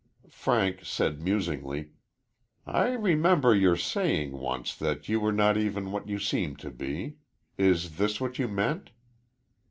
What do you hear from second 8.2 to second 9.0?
you meant?"